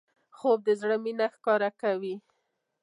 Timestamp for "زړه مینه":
0.81-1.25